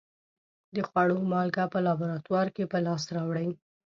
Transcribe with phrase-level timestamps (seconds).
[0.75, 3.49] د خوړو مالګه په لابراتوار کې په لاس راوړي.